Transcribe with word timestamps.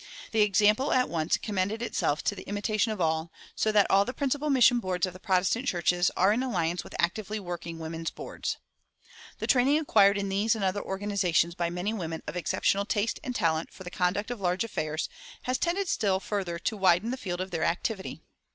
The 0.31 0.41
example 0.41 0.91
at 0.93 1.09
once 1.11 1.37
commended 1.37 1.83
itself 1.83 2.23
to 2.23 2.33
the 2.33 2.41
imitation 2.49 2.91
of 2.91 2.99
all, 2.99 3.31
so 3.55 3.71
that 3.71 3.85
all 3.87 4.03
the 4.03 4.15
principal 4.15 4.49
mission 4.49 4.79
boards 4.79 5.05
of 5.05 5.13
the 5.13 5.19
Protestant 5.19 5.67
churches 5.67 6.09
are 6.17 6.33
in 6.33 6.41
alliance 6.41 6.83
with 6.83 6.95
actively 6.97 7.39
working 7.39 7.77
women's 7.77 8.09
boards. 8.09 8.57
The 9.37 9.45
training 9.45 9.77
acquired 9.77 10.17
in 10.17 10.29
these 10.29 10.55
and 10.55 10.63
other 10.65 10.81
organizations 10.81 11.53
by 11.53 11.69
many 11.69 11.93
women 11.93 12.23
of 12.25 12.35
exceptional 12.35 12.83
taste 12.85 13.19
and 13.23 13.35
talent 13.35 13.71
for 13.71 13.83
the 13.83 13.91
conduct 13.91 14.31
of 14.31 14.41
large 14.41 14.63
affairs 14.63 15.07
has 15.43 15.59
tended 15.59 15.87
still 15.87 16.19
further 16.19 16.57
to 16.57 16.75
widen 16.75 17.11
the 17.11 17.15
field 17.15 17.39
of 17.39 17.51
their 17.51 17.63
activity. 17.63 18.21